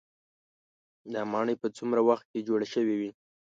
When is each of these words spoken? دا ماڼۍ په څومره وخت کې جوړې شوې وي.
دا 1.13 1.21
ماڼۍ 1.31 1.55
په 1.61 1.67
څومره 1.77 1.99
وخت 2.09 2.25
کې 2.31 2.45
جوړې 2.47 2.67
شوې 2.73 2.95
وي. 2.99 3.11